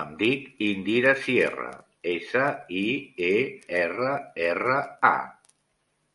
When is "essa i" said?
2.14-2.84